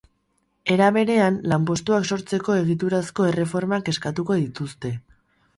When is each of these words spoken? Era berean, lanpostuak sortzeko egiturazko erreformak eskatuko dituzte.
Era 0.75 0.87
berean, 0.95 1.37
lanpostuak 1.51 2.09
sortzeko 2.15 2.57
egiturazko 2.63 3.29
erreformak 3.33 3.95
eskatuko 3.97 4.43
dituzte. 4.45 4.97